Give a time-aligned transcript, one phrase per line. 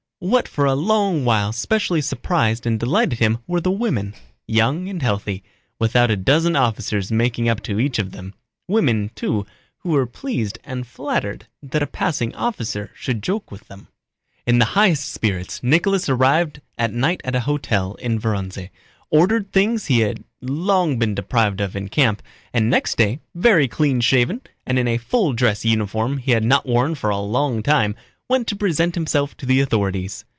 [0.23, 4.13] What for a long while specially surprised and delighted him were the women,
[4.45, 5.43] young and healthy,
[5.79, 8.35] without a dozen officers making up to each of them;
[8.67, 9.47] women, too,
[9.79, 13.87] who were pleased and flattered that a passing officer should joke with them.
[14.45, 18.69] In the highest spirits Nicholas arrived at night at a hotel in Vorónezh,
[19.09, 22.21] ordered things he had long been deprived of in camp,
[22.53, 26.67] and next day, very clean shaven and in a full dress uniform he had not
[26.67, 27.95] worn for a long time,
[28.29, 30.23] went to present himself to the authorities.